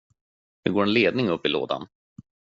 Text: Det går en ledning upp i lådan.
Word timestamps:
Det 0.63 0.69
går 0.69 0.83
en 0.83 0.93
ledning 0.93 1.29
upp 1.29 1.45
i 1.45 1.49
lådan. 1.49 1.87